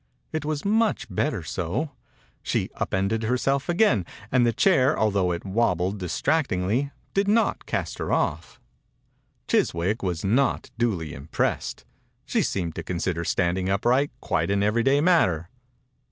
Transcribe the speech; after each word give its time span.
It 0.33 0.43
was 0.45 0.65
much 0.65 1.05
better 1.13 1.43
so. 1.43 1.91
She 2.41 2.71
up 2.73 2.91
ended 2.91 3.21
herself 3.21 3.69
again, 3.69 4.03
and 4.31 4.47
the 4.47 4.51
chair^ 4.51 4.97
altho 4.97 5.29
it 5.29 5.45
wabbled 5.45 5.99
distract 5.99 6.49
ingly, 6.49 6.89
did 7.13 7.27
not 7.27 7.67
cast 7.67 7.99
her 7.99 8.07
oiF. 8.07 8.57
Chiswick 9.47 10.01
was 10.01 10.25
not 10.25 10.71
duly 10.75 11.13
im 11.13 11.27
pressed. 11.27 11.85
She 12.25 12.41
seemed 12.41 12.73
to 12.77 12.83
consider 12.83 13.23
standing 13.23 13.69
upright 13.69 14.09
quite 14.21 14.49
an 14.49 14.63
every 14.63 14.81
day 14.81 15.01
matter. 15.01 15.49